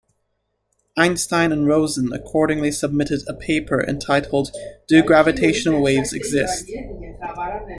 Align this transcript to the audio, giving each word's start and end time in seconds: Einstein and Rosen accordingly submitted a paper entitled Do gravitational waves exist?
Einstein 0.97 1.51
and 1.51 1.67
Rosen 1.67 2.11
accordingly 2.11 2.71
submitted 2.71 3.19
a 3.27 3.35
paper 3.35 3.83
entitled 3.87 4.49
Do 4.87 5.03
gravitational 5.03 5.79
waves 5.79 6.11
exist? 6.11 6.71